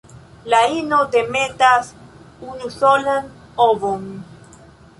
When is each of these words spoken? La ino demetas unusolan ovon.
La 0.53 0.59
ino 0.77 1.01
demetas 1.15 1.91
unusolan 2.53 3.29
ovon. 3.69 4.09